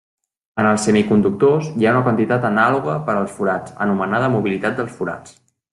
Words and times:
En 0.61 0.69
els 0.69 0.85
semiconductors, 0.87 1.69
hi 1.83 1.89
ha 1.89 1.93
una 1.97 2.03
quantitat 2.09 2.49
anàloga 2.51 2.99
per 3.11 3.19
als 3.19 3.39
forats, 3.39 3.79
anomenada 3.87 4.35
mobilitat 4.39 4.81
dels 4.83 5.01
forats. 5.03 5.43